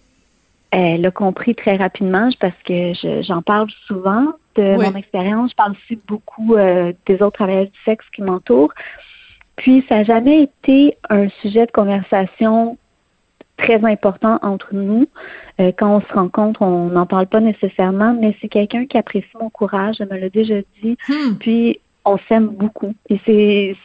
elle 0.70 1.04
a 1.04 1.10
compris 1.10 1.54
très 1.54 1.76
rapidement 1.76 2.30
parce 2.38 2.56
que 2.64 2.92
j'en 3.22 3.42
parle 3.42 3.68
souvent 3.86 4.26
de 4.56 4.76
mon 4.76 4.94
expérience. 4.94 5.50
Je 5.50 5.56
parle 5.56 5.72
aussi 5.72 6.00
beaucoup 6.06 6.54
euh, 6.54 6.92
des 7.06 7.14
autres 7.22 7.36
travailleurs 7.36 7.66
du 7.66 7.80
sexe 7.84 8.04
qui 8.14 8.22
m'entourent. 8.22 8.72
Puis, 9.60 9.84
ça 9.90 9.96
n'a 9.96 10.04
jamais 10.04 10.44
été 10.44 10.96
un 11.10 11.28
sujet 11.42 11.66
de 11.66 11.70
conversation 11.70 12.78
très 13.58 13.84
important 13.84 14.38
entre 14.40 14.68
nous. 14.72 15.06
Euh, 15.60 15.70
quand 15.76 15.96
on 15.96 16.00
se 16.00 16.12
rencontre, 16.14 16.62
on 16.62 16.86
n'en 16.86 17.04
parle 17.04 17.26
pas 17.26 17.40
nécessairement, 17.40 18.16
mais 18.18 18.34
c'est 18.40 18.48
quelqu'un 18.48 18.86
qui 18.86 18.96
apprécie 18.96 19.28
mon 19.38 19.50
courage, 19.50 19.96
je 19.98 20.04
me 20.04 20.18
l'ai 20.18 20.30
déjà 20.30 20.54
dit. 20.82 20.96
Hmm. 21.06 21.34
Puis, 21.38 21.78
on 22.06 22.16
s'aime 22.26 22.46
beaucoup. 22.46 22.94
Et 23.10 23.20
c'est 23.26 23.76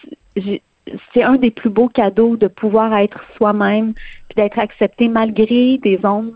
c'est 1.13 1.23
un 1.23 1.35
des 1.35 1.51
plus 1.51 1.69
beaux 1.69 1.89
cadeaux 1.89 2.37
de 2.37 2.47
pouvoir 2.47 2.95
être 2.95 3.19
soi-même, 3.35 3.93
puis 4.29 4.35
d'être 4.37 4.59
accepté 4.59 5.09
malgré 5.09 5.77
des 5.79 5.99
ondes 6.05 6.31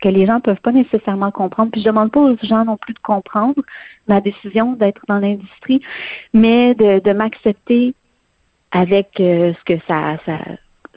que 0.00 0.08
les 0.08 0.24
gens 0.24 0.40
peuvent 0.40 0.62
pas 0.62 0.72
nécessairement 0.72 1.30
comprendre. 1.30 1.72
Puis 1.72 1.82
je 1.82 1.86
demande 1.86 2.10
pas 2.10 2.20
aux 2.20 2.36
gens 2.42 2.64
non 2.64 2.78
plus 2.78 2.94
de 2.94 3.00
comprendre 3.00 3.60
ma 4.06 4.22
décision 4.22 4.72
d'être 4.72 5.02
dans 5.08 5.18
l'industrie, 5.18 5.82
mais 6.32 6.74
de, 6.74 7.00
de 7.00 7.12
m'accepter 7.12 7.94
avec 8.70 9.20
euh, 9.20 9.52
ce 9.54 9.64
que 9.64 9.80
ça, 9.86 10.18
ça, 10.26 10.38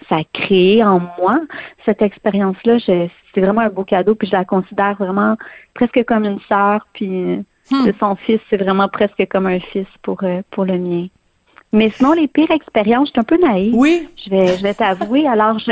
ça 0.09 0.17
a 0.17 0.23
créé 0.33 0.83
en 0.83 0.99
moi. 1.17 1.39
Cette 1.85 2.01
expérience-là, 2.01 2.77
c'est 2.85 3.41
vraiment 3.41 3.61
un 3.61 3.69
beau 3.69 3.83
cadeau, 3.83 4.15
puis 4.15 4.27
je 4.27 4.33
la 4.33 4.45
considère 4.45 4.95
vraiment 4.95 5.37
presque 5.73 6.03
comme 6.05 6.25
une 6.25 6.39
sœur, 6.41 6.85
puis 6.93 7.45
hmm. 7.71 7.91
son 7.99 8.15
fils, 8.15 8.39
c'est 8.49 8.57
vraiment 8.57 8.89
presque 8.89 9.27
comme 9.29 9.47
un 9.47 9.59
fils 9.59 9.87
pour, 10.01 10.23
euh, 10.23 10.41
pour 10.51 10.65
le 10.65 10.77
mien. 10.77 11.07
Mais 11.73 11.89
sinon, 11.91 12.11
les 12.11 12.27
pires 12.27 12.51
expériences, 12.51 13.07
je 13.07 13.11
suis 13.11 13.19
un 13.19 13.23
peu 13.23 13.37
naïve. 13.37 13.73
Oui. 13.73 14.09
Je 14.25 14.29
vais, 14.29 14.57
je 14.57 14.61
vais 14.61 14.73
t'avouer. 14.73 15.25
Alors, 15.25 15.57
je, 15.59 15.71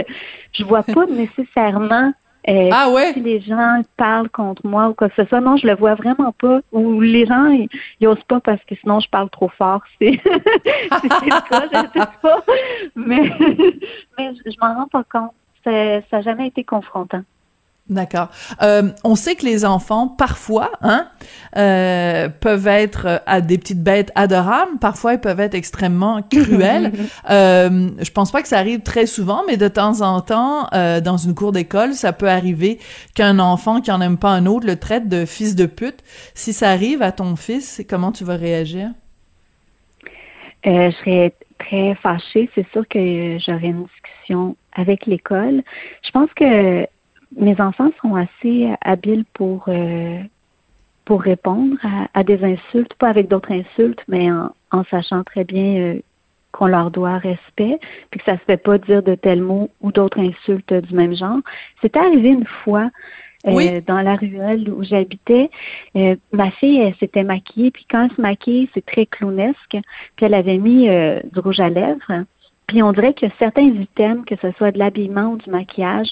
je 0.53 0.63
vois 0.63 0.84
pas 0.84 1.06
nécessairement 1.10 2.13
euh, 2.50 2.70
ah 2.72 2.89
ouais? 2.89 3.13
Si 3.13 3.20
les 3.20 3.41
gens 3.41 3.82
parlent 3.96 4.29
contre 4.29 4.65
moi 4.65 4.89
ou 4.89 4.94
quoi 4.94 5.10
que 5.10 5.15
ce 5.22 5.27
soit, 5.29 5.41
non, 5.41 5.58
je 5.58 5.68
le 5.68 5.75
vois 5.75 5.96
vraiment 5.96 6.32
pas. 6.32 6.62
Ou 6.72 7.00
les 7.01 7.25
gens, 7.25 7.48
ils, 8.00 8.08
osent 8.08 8.24
pas 8.27 8.39
parce 8.39 8.63
que 8.65 8.75
sinon 8.75 9.00
je 9.00 9.10
parle 9.10 9.29
trop 9.29 9.50
fort. 9.50 9.82
C'est 10.00 10.12
le 10.12 11.50
cas, 11.50 11.68
je 11.72 12.00
sais 12.00 12.08
pas. 12.22 12.44
Mais, 12.96 13.32
mais 14.18 14.34
je, 14.36 14.51
je 14.51 14.58
m'en 14.62 14.74
rends 14.74 14.88
pas 14.88 15.03
compte. 15.03 15.34
Ça 15.63 15.72
n'a 15.72 16.22
jamais 16.22 16.48
été 16.48 16.63
confrontant. 16.63 17.22
D'accord. 17.89 18.29
Euh, 18.62 18.91
on 19.03 19.15
sait 19.15 19.36
que 19.36 19.46
les 19.46 19.65
enfants, 19.65 20.08
parfois, 20.08 20.72
hein, 20.81 21.08
euh, 21.58 22.29
peuvent 22.29 22.67
être 22.67 23.08
euh, 23.08 23.17
à 23.25 23.41
des 23.41 23.58
petites 23.58 23.81
bêtes 23.81 24.12
adorables. 24.13 24.77
Parfois, 24.79 25.13
ils 25.13 25.19
peuvent 25.19 25.39
être 25.39 25.55
extrêmement 25.55 26.22
cruels. 26.22 26.91
je 27.27 28.12
pense 28.12 28.31
pas 28.31 28.43
que 28.43 28.48
ça 28.48 28.60
arrive 28.60 28.81
très 28.81 29.08
souvent, 29.08 29.41
mais 29.48 29.58
de 29.58 29.67
temps 29.67 30.01
en 30.01 30.22
temps, 30.22 30.67
dans 30.72 31.17
une 31.17 31.34
cour 31.34 31.51
d'école, 31.51 31.93
ça 31.93 32.13
peut 32.13 32.29
arriver 32.29 32.79
qu'un 33.15 33.39
enfant 33.39 33.81
qui 33.81 33.91
en 33.91 34.01
aime 34.01 34.17
pas 34.17 34.29
un 34.29 34.46
autre 34.46 34.67
le 34.67 34.75
traite 34.75 35.10
de 35.10 35.25
fils 35.25 35.55
de 35.55 35.65
pute. 35.65 36.03
Si 36.36 36.53
ça 36.53 36.69
arrive 36.69 37.01
à 37.01 37.12
ton 37.12 37.36
fils, 37.36 37.81
comment 37.89 38.12
tu 38.12 38.24
vas 38.24 38.36
réagir? 38.36 38.89
Je 40.63 40.91
serais 41.00 41.34
très 41.58 41.96
fâchée. 41.96 42.50
C'est 42.53 42.69
sûr 42.72 42.88
que 42.88 43.38
j'aurais 43.39 43.67
une 43.67 43.86
discussion 43.86 44.55
avec 44.74 45.05
l'école. 45.05 45.63
Je 46.03 46.12
pense 46.12 46.29
que 46.36 46.86
mes 47.36 47.60
enfants 47.62 47.92
sont 48.02 48.16
assez 48.16 48.70
habiles 48.82 49.26
pour 49.34 49.66
euh, 49.68 50.20
pour 51.06 51.24
répondre 51.24 51.76
à, 52.14 52.24
des 52.24 52.44
insultes, 52.44 52.94
pas 52.94 53.08
avec 53.08 53.28
d'autres 53.30 53.52
insultes, 53.52 54.04
mais 54.08 54.30
en, 54.32 54.84
sachant 54.92 55.24
très 55.24 55.44
bien 55.44 55.76
euh, 55.78 56.00
qu'on 56.52 56.68
leur 56.68 56.92
doit 56.92 57.18
respect, 57.18 57.80
puis 58.12 58.20
que 58.20 58.26
ça 58.26 58.38
se 58.38 58.44
fait 58.44 58.58
pas 58.58 58.78
dire 58.78 59.02
de 59.02 59.16
tels 59.16 59.42
mots 59.42 59.72
ou 59.82 59.92
d'autres 59.92 60.20
insultes 60.20 60.72
du 60.72 60.94
même 60.94 61.16
genre. 61.16 61.40
C'est 61.82 61.98
arrivé 61.98 62.30
une 62.30 62.46
fois 62.46 62.92
euh, 63.48 63.82
dans 63.88 64.02
la 64.02 64.18
ruelle 64.18 64.70
où 64.70 64.84
j'habitais. 64.84 65.50
ma 66.32 66.52
fille, 66.52 66.78
elle 66.78 66.96
s'était 66.98 67.24
maquillée, 67.24 67.72
puis 67.72 67.88
quand 67.90 68.04
elle 68.04 68.16
se 68.16 68.22
maquille, 68.22 68.70
c'est 68.76 68.86
très 68.86 69.08
clownesque, 69.08 69.78
puis 70.16 70.26
elle 70.28 70.36
avait 70.36 70.60
mis 70.60 70.88
du 70.88 71.40
rouge 71.40 71.60
à 71.60 71.70
lèvres. 71.70 72.24
Puis 72.68 72.84
on 72.84 72.92
dirait 72.92 73.16
que 73.16 73.26
certains 73.40 73.64
items, 73.64 74.26
que 74.28 74.36
ce 74.36 74.52
soit 74.52 74.70
de 74.70 74.78
l'habillement 74.78 75.32
ou 75.32 75.38
du 75.38 75.50
maquillage, 75.50 76.12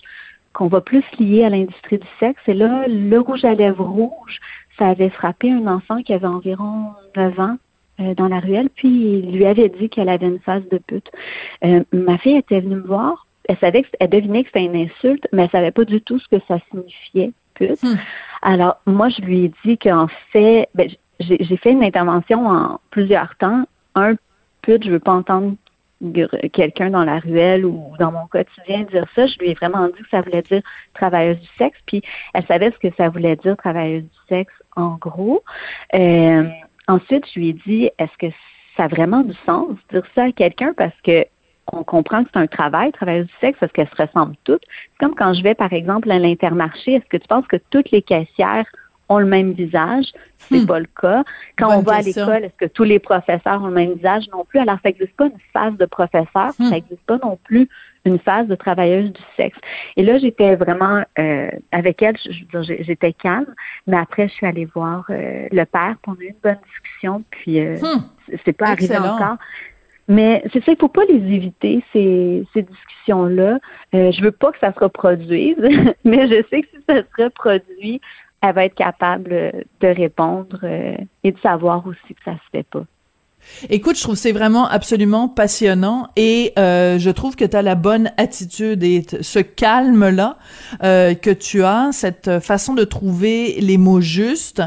qu'on 0.58 0.68
va 0.68 0.82
plus 0.82 1.04
lier 1.20 1.44
à 1.44 1.50
l'industrie 1.50 2.00
du 2.00 2.08
sexe. 2.20 2.42
Et 2.48 2.56
là, 2.56 2.88
le 2.88 3.20
rouge 3.20 3.46
à 3.46 3.54
lèvres 3.54 3.86
rouge, 3.86 4.40
ça 4.80 4.88
avait 4.88 5.12
frappé 5.12 5.52
un 5.52 5.68
enfant 5.68 6.02
qui 6.02 6.14
avait 6.14 6.26
environ 6.26 6.94
9 7.16 7.40
ans 7.40 7.58
euh, 8.00 8.16
dans 8.16 8.28
la 8.28 8.40
ruelle, 8.40 8.70
puis 8.76 8.90
il 8.90 9.34
lui 9.34 9.46
avait 9.46 9.70
dit 9.70 9.88
qu'elle 9.88 10.10
avait 10.10 10.26
une 10.26 10.40
face 10.40 10.68
de 10.70 10.80
pute. 10.80 11.12
Euh, 11.64 11.84
ma 11.94 12.18
fille 12.18 12.38
était 12.38 12.60
venue 12.60 12.78
me 12.78 12.88
voir, 12.88 13.28
elle 13.48 13.58
savait 13.60 13.84
que, 13.84 13.90
elle 14.00 14.10
devinait 14.10 14.42
que 14.42 14.50
c'était 14.52 14.66
une 14.66 14.76
insulte, 14.76 15.28
mais 15.32 15.44
elle 15.44 15.52
savait 15.52 15.72
pas 15.72 15.86
du 15.86 16.02
tout 16.02 16.18
ce 16.18 16.28
que 16.28 16.42
ça 16.48 16.58
signifiait, 16.72 17.34
pute. 17.54 17.84
Hmm. 17.84 17.98
Alors, 18.42 18.78
moi, 18.88 19.10
je 19.10 19.22
lui 19.22 19.46
ai 19.46 19.52
dit 19.64 19.78
qu'en 19.78 20.08
fait, 20.32 20.70
ben, 20.74 20.90
j'ai 21.20 21.58
fait 21.58 21.72
une 21.72 21.84
intervention 21.84 22.48
en 22.48 22.80
plusieurs 22.90 23.36
temps. 23.36 23.66
Un, 23.94 24.16
pute, 24.64 24.84
je 24.84 24.90
veux 24.90 25.00
pas 25.00 25.14
entendre 25.14 25.54
quelqu'un 26.54 26.90
dans 26.90 27.04
la 27.04 27.20
ruelle 27.20 27.66
ou 27.66 27.94
dans 28.00 28.12
mon 28.12 28.28
quotidien 28.28 28.84
dire 28.84 29.06
ça, 29.16 29.26
je 29.26 29.38
lui 29.40 29.50
ai 29.50 29.54
vraiment 29.54 29.88
dit 29.88 30.04
que 30.04 30.10
ça 30.12 30.22
voulait 30.22 30.44
dire 30.44 30.62
travailleuse 30.94 31.40
du 31.40 31.48
sexe, 31.58 31.80
puis 31.86 32.02
elle 32.34 32.46
savait 32.46 32.72
ce 32.72 32.78
que 32.78 32.94
ça 32.96 33.10
voulait 33.10 33.36
dire 33.36 33.58
travailleuse 33.58 34.04
du 34.04 34.20
sexe 34.30 34.54
en 34.76 34.96
gros. 34.96 35.44
Euh, 35.96 36.48
ensuite, 36.88 37.26
je 37.34 37.40
lui 37.40 37.50
ai 37.50 37.54
dit, 37.54 37.90
est-ce 37.98 38.18
que 38.20 38.34
ça 38.76 38.84
a 38.84 38.88
vraiment 38.88 39.22
du 39.22 39.34
sens 39.46 39.76
dire 39.92 40.04
ça 40.14 40.26
à 40.26 40.32
quelqu'un 40.32 40.74
parce 40.74 40.96
que 41.04 41.26
on 41.74 41.84
comprend 41.84 42.24
que 42.24 42.30
c'est 42.34 42.40
un 42.40 42.48
travail, 42.48 42.94
travailleuse 42.94 43.28
du 43.28 43.34
sexe, 43.42 43.60
parce 43.60 43.74
qu'elles 43.74 43.90
se 43.90 44.02
ressemblent 44.02 44.38
toutes. 44.46 44.64
C'est 44.70 45.06
comme 45.06 45.16
quand 45.16 45.34
je 45.34 45.44
vais, 45.44 45.54
par 45.54 45.74
exemple, 45.74 46.10
à 46.10 46.18
l'intermarché, 46.18 46.94
est-ce 46.94 47.06
que 47.10 47.18
tu 47.18 47.28
penses 47.28 47.46
que 47.48 47.58
toutes 47.72 47.92
les 47.92 48.02
caissières 48.02 48.66
ont 49.10 49.20
le 49.20 49.26
même 49.26 49.52
visage. 49.52 50.06
C'est 50.38 50.60
hmm. 50.60 50.68
pas 50.68 50.80
le 50.80 50.88
cas. 51.00 51.24
Quand 51.58 51.78
on 51.78 51.82
va 51.82 51.96
à 51.96 52.02
l'école, 52.02 52.44
est-ce 52.44 52.66
que 52.66 52.72
tous 52.72 52.84
les 52.84 53.00
professeurs 53.00 53.62
ont 53.62 53.68
le 53.68 53.74
même 53.74 53.94
visage? 53.94 54.26
Non 54.32 54.46
plus. 54.46 54.60
Alors, 54.60 54.78
ça 54.84 54.90
n'existe 54.90 55.16
pas 55.16 55.26
une 55.26 55.40
phase 55.52 55.76
de 55.78 55.86
professeur, 55.86 56.52
hmm. 56.60 56.66
ça 56.66 56.72
n'existe 56.72 57.06
pas 57.06 57.18
non 57.24 57.38
plus 57.44 57.68
une 58.06 58.20
phase 58.20 58.48
de 58.48 58.56
travailleuse 58.56 59.12
du 59.12 59.22
sexe. 59.36 59.58
Et 59.98 60.04
là, 60.04 60.18
j'étais 60.18 60.56
vraiment 60.56 61.04
euh, 61.20 61.50
avec 61.72 62.02
elle, 62.02 62.16
j'étais 62.62 63.14
calme, 63.14 63.54
mais 63.86 63.98
après, 63.98 64.30
je 64.30 64.34
suis 64.34 64.48
allée 64.48 64.66
voir 64.66 65.06
euh, 65.10 65.48
le 65.52 65.66
père, 65.66 65.96
pour 66.02 66.14
on 66.14 66.22
a 66.22 66.24
eu 66.24 66.28
une 66.28 66.36
bonne 66.42 66.60
discussion, 66.70 67.24
puis 67.30 67.60
euh, 67.60 67.76
hmm. 67.76 68.38
c'est 68.46 68.54
pas 68.54 68.68
arrivé 68.68 68.98
encore. 68.98 69.38
Mais 70.10 70.42
c'est 70.54 70.64
ça, 70.64 70.72
il 70.72 70.78
faut 70.78 70.88
pas 70.88 71.04
les 71.06 71.16
éviter, 71.16 71.84
ces, 71.92 72.46
ces 72.54 72.62
discussions-là. 72.62 73.60
Euh, 73.94 74.12
je 74.12 74.22
veux 74.22 74.32
pas 74.32 74.54
que 74.54 74.60
ça 74.60 74.74
se 74.74 74.80
reproduise, 74.80 75.58
mais 76.06 76.28
je 76.28 76.44
sais 76.50 76.62
que 76.62 76.68
si 76.74 76.84
ça 76.88 77.02
se 77.02 77.24
reproduit, 77.24 78.00
elle 78.42 78.54
va 78.54 78.66
être 78.66 78.76
capable 78.76 79.66
de 79.82 79.88
répondre 79.88 80.64
et 80.64 81.32
de 81.32 81.40
savoir 81.40 81.86
aussi 81.88 82.14
que 82.14 82.24
ça 82.24 82.34
se 82.34 82.50
fait 82.52 82.64
pas. 82.64 82.84
Écoute, 83.70 83.98
je 83.98 84.04
trouve 84.04 84.16
c'est 84.16 84.32
vraiment 84.32 84.68
absolument 84.68 85.30
passionnant 85.30 86.10
et 86.16 86.54
euh, 86.60 87.00
je 87.00 87.10
trouve 87.10 87.36
que 87.36 87.46
tu 87.46 87.56
as 87.56 87.62
la 87.62 87.76
bonne 87.76 88.12
attitude 88.18 88.84
et 88.84 89.04
ce 89.22 89.40
calme-là 89.40 90.38
euh, 90.84 91.16
que 91.16 91.32
tu 91.32 91.64
as, 91.64 91.90
cette 91.92 92.40
façon 92.40 92.74
de 92.76 92.84
trouver 92.84 93.58
les 93.60 93.78
mots 93.78 94.02
justes, 94.02 94.62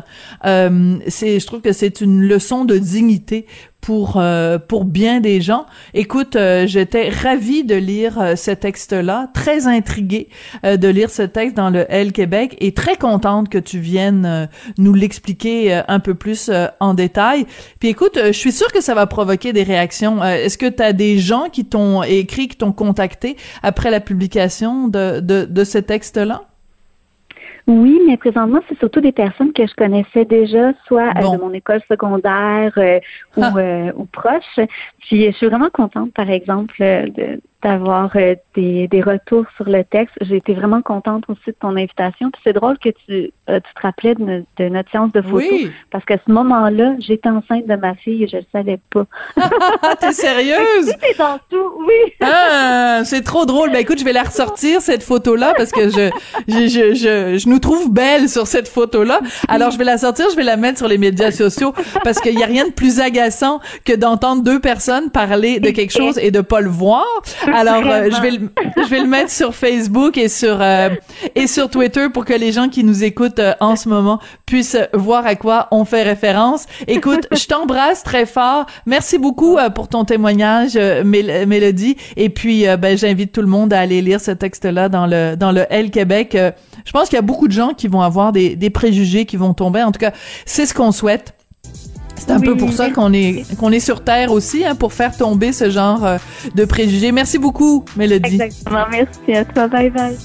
euh, 0.44 0.96
c'est, 1.06 1.38
je 1.38 1.46
trouve 1.46 1.60
que 1.60 1.72
c'est 1.72 2.00
une 2.00 2.22
leçon 2.22 2.64
de 2.64 2.78
dignité 2.78 3.46
pour 3.80 4.14
euh, 4.16 4.58
pour 4.58 4.84
bien 4.84 5.20
des 5.20 5.40
gens. 5.40 5.66
Écoute, 5.94 6.37
euh, 6.37 6.66
j'étais 6.66 7.08
ravie 7.08 7.64
de 7.64 7.75
lire 7.75 8.20
euh, 8.20 8.37
ce 8.37 8.50
texte-là, 8.50 9.30
très 9.34 9.66
intriguée 9.66 10.28
de 10.64 10.88
lire 10.88 11.10
ce 11.10 11.22
texte 11.22 11.56
dans 11.56 11.70
le 11.70 11.87
L 11.88 12.12
Québec 12.12 12.56
et 12.60 12.72
très 12.72 12.96
contente 12.96 13.49
que 13.49 13.58
tu 13.58 13.78
viennes 13.78 14.49
nous 14.78 14.94
l'expliquer 14.94 15.82
un 15.88 16.00
peu 16.00 16.14
plus 16.14 16.50
en 16.80 16.94
détail. 16.94 17.46
Puis 17.78 17.88
écoute, 17.88 18.18
je 18.26 18.32
suis 18.32 18.52
sûre 18.52 18.70
que 18.72 18.80
ça 18.80 18.94
va 18.94 19.06
provoquer 19.06 19.52
des 19.52 19.62
réactions. 19.62 20.22
Est-ce 20.22 20.58
que 20.58 20.66
tu 20.66 20.82
as 20.82 20.92
des 20.92 21.18
gens 21.18 21.49
qui 21.50 21.64
t'ont 21.64 22.02
écrit, 22.02 22.49
qui 22.49 22.56
t'ont 22.56 22.72
contacté 22.72 23.37
après 23.62 23.90
la 23.90 24.00
publication 24.00 24.88
de 24.88 25.20
de, 25.20 25.44
de 25.44 25.64
ce 25.64 25.78
texte-là? 25.78 26.50
Oui, 27.70 28.00
mais 28.04 28.16
présentement, 28.16 28.58
c'est 28.68 28.76
surtout 28.80 29.00
des 29.00 29.12
personnes 29.12 29.52
que 29.52 29.64
je 29.64 29.74
connaissais 29.74 30.24
déjà, 30.24 30.72
soit 30.88 31.12
euh, 31.16 31.36
de 31.36 31.40
mon 31.40 31.52
école 31.52 31.80
secondaire 31.88 32.72
euh, 32.76 32.98
ou, 33.36 33.42
ah. 33.44 33.52
euh, 33.56 33.92
ou 33.94 34.06
proche. 34.06 34.58
Puis 34.98 35.26
je 35.26 35.30
suis 35.36 35.46
vraiment 35.46 35.70
contente, 35.70 36.12
par 36.12 36.28
exemple, 36.28 36.74
de, 36.80 37.40
d'avoir 37.62 38.10
euh, 38.16 38.34
des, 38.54 38.88
des, 38.88 39.02
retours 39.02 39.44
sur 39.56 39.68
le 39.68 39.84
texte. 39.84 40.14
J'ai 40.20 40.36
été 40.36 40.54
vraiment 40.54 40.82
contente 40.82 41.24
aussi 41.28 41.48
de 41.48 41.56
ton 41.60 41.76
invitation. 41.76 42.30
Puis 42.30 42.40
c'est 42.44 42.52
drôle 42.52 42.78
que 42.78 42.88
tu, 42.88 43.32
euh, 43.48 43.60
tu 43.60 43.74
te 43.74 43.80
rappelais 43.82 44.14
de, 44.14 44.44
de, 44.56 44.68
notre 44.68 44.90
séance 44.90 45.12
de 45.12 45.20
photo. 45.20 45.36
Oui. 45.36 45.70
Parce 45.90 46.04
qu'à 46.04 46.16
ce 46.24 46.32
moment-là, 46.32 46.94
j'étais 46.98 47.28
enceinte 47.28 47.66
de 47.66 47.76
ma 47.76 47.94
fille 47.94 48.24
et 48.24 48.28
je 48.28 48.38
le 48.38 48.44
savais 48.52 48.78
pas. 48.90 49.06
T'es 50.00 50.12
sérieuse? 50.12 50.86
T'es 51.00 51.14
dans 51.18 51.38
tout, 51.50 51.72
oui. 51.80 52.12
ah, 52.22 53.02
c'est 53.04 53.22
trop 53.22 53.44
drôle. 53.44 53.70
Ben 53.70 53.78
écoute, 53.78 53.98
je 53.98 54.04
vais 54.04 54.12
la 54.12 54.22
ressortir, 54.22 54.80
cette 54.80 55.02
photo-là, 55.02 55.54
parce 55.56 55.72
que 55.72 55.88
je, 55.88 56.10
je, 56.48 56.66
je, 56.66 56.94
je, 56.94 57.38
je 57.38 57.48
nous 57.48 57.58
trouve 57.58 57.92
belle 57.92 58.28
sur 58.28 58.46
cette 58.46 58.68
photo-là. 58.68 59.20
Alors 59.48 59.70
je 59.70 59.78
vais 59.78 59.84
la 59.84 59.98
sortir, 59.98 60.26
je 60.30 60.36
vais 60.36 60.42
la 60.42 60.56
mettre 60.56 60.78
sur 60.78 60.88
les 60.88 60.98
médias 60.98 61.30
sociaux, 61.30 61.74
parce 62.04 62.20
qu'il 62.20 62.38
y 62.38 62.42
a 62.42 62.46
rien 62.46 62.66
de 62.66 62.72
plus 62.72 63.00
agaçant 63.00 63.60
que 63.84 63.94
d'entendre 63.94 64.42
deux 64.42 64.60
personnes 64.60 65.10
parler 65.10 65.60
de 65.60 65.70
quelque 65.70 65.92
chose 65.92 66.18
et 66.18 66.30
de 66.30 66.40
pas 66.40 66.60
le 66.60 66.70
voir. 66.70 67.06
Alors, 67.54 67.83
euh, 67.87 68.09
je 68.11 68.21
vais 68.21 68.30
le, 68.30 68.50
je 68.76 68.88
vais 68.88 69.00
le 69.00 69.07
mettre 69.07 69.30
sur 69.30 69.54
Facebook 69.54 70.16
et 70.16 70.28
sur 70.28 70.59
euh, 70.61 70.90
et 71.35 71.47
sur 71.47 71.69
Twitter 71.71 72.09
pour 72.12 72.25
que 72.25 72.33
les 72.33 72.52
gens 72.52 72.69
qui 72.69 72.85
nous 72.85 73.04
écoutent 73.04 73.38
euh, 73.38 73.54
en 73.61 73.76
ce 73.76 73.88
moment 73.88 74.21
puissent 74.47 74.76
voir 74.95 75.26
à 75.26 75.35
quoi 75.35 75.69
on 75.71 75.85
fait 75.85 76.02
référence. 76.02 76.66
Écoute, 76.87 77.26
je 77.33 77.47
t'embrasse 77.47 78.02
très 78.02 78.26
fort. 78.26 78.66
Merci 78.87 79.19
beaucoup 79.19 79.59
pour 79.75 79.88
ton 79.88 80.04
témoignage, 80.04 80.76
Mélodie. 81.04 81.97
Et 82.16 82.28
puis, 82.28 82.64
ben, 82.78 82.97
j'invite 82.97 83.33
tout 83.33 83.42
le 83.42 83.47
monde 83.47 83.73
à 83.73 83.80
aller 83.80 84.02
lire 84.02 84.21
ce 84.21 84.30
texte-là 84.30 84.88
dans 84.88 85.07
le 85.07 85.37
dans 85.37 85.52
le 85.52 85.66
L 85.71 85.90
Québec. 85.90 86.37
je 86.37 86.92
pense 86.92 87.09
qu'il 87.09 87.16
y 87.16 87.19
a 87.19 87.23
beaucoup 87.23 87.49
de 87.49 87.52
gens 87.52 87.71
qui 87.71 87.88
vont 87.88 88.00
avoir 88.00 88.33
des, 88.33 88.57
des 88.57 88.71
préjugés 88.71 89.25
qui 89.25 89.37
vont 89.37 89.54
tomber. 89.54 89.83
En 89.83 89.92
tout 89.92 90.00
cas, 90.00 90.12
c'est 90.47 90.66
ce 90.66 90.75
qu'on 90.75 90.92
souhaite. 90.92 91.35
C'est 92.30 92.37
un 92.37 92.40
peu 92.40 92.56
pour 92.56 92.72
ça 92.72 92.90
qu'on 92.90 93.12
est 93.12 93.44
qu'on 93.56 93.72
est 93.72 93.80
sur 93.80 94.04
Terre 94.04 94.30
aussi, 94.30 94.64
hein, 94.64 94.76
pour 94.76 94.92
faire 94.92 95.16
tomber 95.16 95.52
ce 95.52 95.68
genre 95.68 96.06
euh, 96.06 96.18
de 96.54 96.64
préjugés. 96.64 97.10
Merci 97.10 97.38
beaucoup, 97.38 97.84
Mélodie. 97.96 98.40
Exactement. 98.40 98.84
Merci 98.90 99.34
à 99.34 99.44
toi. 99.44 99.66
Bye 99.66 99.90
bye. 99.90 100.16